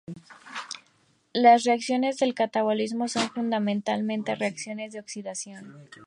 Las 1.31 1.63
reacciones 1.63 2.17
del 2.17 2.33
catabolismo 2.33 3.07
son 3.07 3.29
fundamentalmente 3.29 4.33
reacciones 4.33 4.93
de 4.93 4.99
oxidación. 4.99 5.87